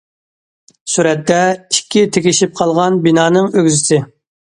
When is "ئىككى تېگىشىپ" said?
1.75-2.55